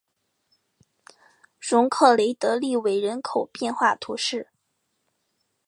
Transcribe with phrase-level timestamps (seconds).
[1.59, 4.49] 容克雷德利韦人口变化图示